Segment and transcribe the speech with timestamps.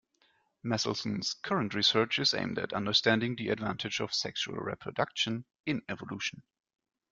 [0.65, 6.41] Meselson's current research is aimed at understanding the advantage of sexual reproduction in evolution.